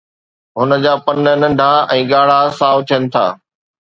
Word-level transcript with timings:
هن 0.59 0.71
جا 0.85 0.93
پن 1.05 1.25
ننڍا 1.41 1.67
۽ 1.97 1.99
ڳاڙها 2.13 2.39
سائو 2.61 2.79
ٿين 2.93 3.03
ٿا 3.17 3.25